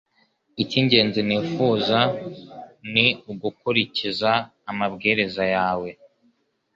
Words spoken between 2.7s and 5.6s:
ni ugukurikiza amabwiriza